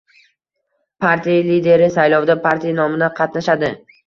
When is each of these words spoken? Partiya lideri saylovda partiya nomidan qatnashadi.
Partiya 1.05 1.43
lideri 1.49 1.91
saylovda 1.97 2.37
partiya 2.47 2.79
nomidan 2.81 3.15
qatnashadi. 3.23 3.73